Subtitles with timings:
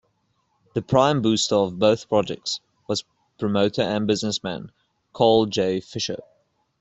[0.73, 3.03] The prime booster of both projects was
[3.37, 4.71] promoter and businessman
[5.13, 5.79] Carl G.
[5.79, 6.23] Fisher.